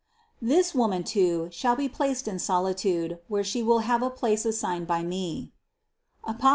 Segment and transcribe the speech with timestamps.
[0.41, 4.87] This Woman, too, shall be placed in solitude, where She will have a place assigned
[4.87, 5.53] by Me"
[6.27, 6.49] (Apos.